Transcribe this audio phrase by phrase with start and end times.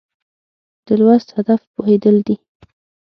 [0.85, 2.35] د لوست هدف پوهېدل دي.